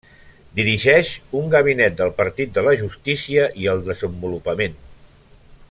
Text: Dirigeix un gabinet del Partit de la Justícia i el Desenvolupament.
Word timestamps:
Dirigeix 0.59 1.11
un 1.41 1.51
gabinet 1.55 1.99
del 1.99 2.13
Partit 2.21 2.55
de 2.55 2.63
la 2.69 2.73
Justícia 2.81 3.45
i 3.65 3.69
el 3.75 3.85
Desenvolupament. 3.91 4.79